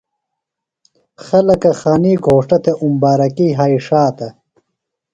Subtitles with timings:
[1.25, 4.27] خلکہ خانی گھوݜٹہ تھے اُمبارکی یھائی ݜاتہ۔